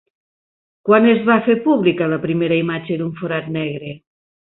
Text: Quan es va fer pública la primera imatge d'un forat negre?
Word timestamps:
Quan 0.87 1.03
es 1.09 1.19
va 1.27 1.35
fer 1.47 1.55
pública 1.65 2.07
la 2.13 2.19
primera 2.23 2.57
imatge 2.63 2.97
d'un 3.03 3.13
forat 3.21 3.51
negre? 3.59 3.93